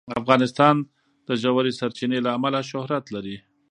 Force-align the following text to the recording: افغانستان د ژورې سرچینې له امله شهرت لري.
افغانستان 0.21 0.75
د 1.27 1.29
ژورې 1.41 1.71
سرچینې 1.79 2.19
له 2.25 2.29
امله 2.37 2.59
شهرت 2.71 3.05
لري. 3.15 3.37